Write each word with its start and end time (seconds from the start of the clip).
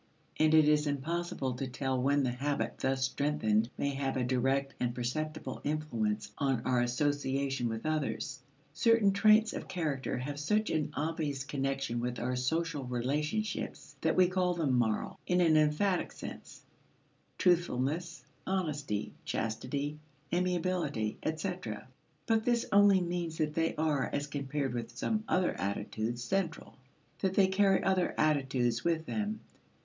And 0.39 0.55
it 0.55 0.67
is 0.67 0.87
impossible 0.87 1.53
to 1.53 1.67
tell 1.67 2.01
when 2.01 2.23
the 2.23 2.31
habit 2.31 2.79
thus 2.79 3.03
strengthened 3.05 3.69
may 3.77 3.89
have 3.91 4.17
a 4.17 4.23
direct 4.23 4.73
and 4.79 4.95
perceptible 4.95 5.61
influence 5.63 6.31
on 6.39 6.63
our 6.65 6.81
association 6.81 7.69
with 7.69 7.85
others. 7.85 8.39
Certain 8.73 9.11
traits 9.11 9.53
of 9.53 9.67
character 9.67 10.17
have 10.17 10.39
such 10.39 10.71
an 10.71 10.89
obvious 10.95 11.43
connection 11.43 11.99
with 11.99 12.19
our 12.19 12.35
social 12.35 12.83
relationships 12.83 13.95
that 14.01 14.15
we 14.15 14.27
call 14.27 14.55
them 14.55 14.73
"moral" 14.73 15.19
in 15.27 15.39
an 15.39 15.55
emphatic 15.55 16.11
sense 16.11 16.63
truthfulness, 17.37 18.23
honesty, 18.47 19.13
chastity, 19.23 19.99
amiability, 20.33 21.19
etc. 21.21 21.87
But 22.25 22.43
this 22.43 22.65
only 22.71 23.01
means 23.01 23.37
that 23.37 23.53
they 23.53 23.75
are, 23.75 24.07
as 24.11 24.25
compared 24.25 24.73
with 24.73 24.97
some 24.97 25.23
other 25.27 25.53
attitudes, 25.61 26.23
central: 26.23 26.73
that 27.19 27.35
they 27.35 27.47
carry 27.47 27.83
other 27.83 28.15
attitudes 28.17 28.83
with 28.83 29.05
them. 29.05 29.41